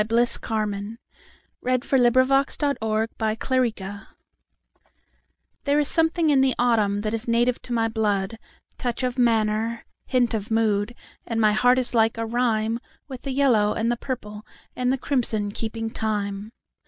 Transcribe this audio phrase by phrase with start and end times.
[0.07, 0.95] Bliss Carman1861–1929
[2.81, 4.05] A Vagabond Song
[5.65, 10.33] THERE is something in the autumn that is native to my blood—Touch of manner, hint
[10.33, 10.95] of mood;
[11.27, 14.43] And my heart is like a rhyme, With the yellow and the purple
[14.75, 16.51] and the crimson keeping time.